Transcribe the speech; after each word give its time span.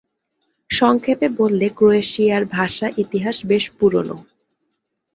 সংক্ষেপে 0.69 1.27
বললে 1.39 1.67
ক্রোয়েশিয়ার 1.69 2.43
ভাষা-ইতিহাস 2.55 3.37
বেশ 3.45 3.65
পুরোনো। 3.77 4.15